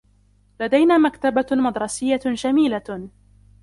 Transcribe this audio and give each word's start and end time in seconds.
لدينا 0.61 0.97
مكتبة 0.97 1.45
مدرسية 1.51 2.19
جميلة. 2.25 3.09